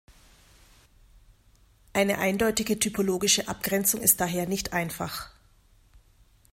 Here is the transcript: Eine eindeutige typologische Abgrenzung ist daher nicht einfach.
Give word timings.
Eine 1.93 2.17
eindeutige 2.17 2.79
typologische 2.79 3.47
Abgrenzung 3.47 4.01
ist 4.01 4.19
daher 4.19 4.47
nicht 4.47 4.73
einfach. 4.73 5.29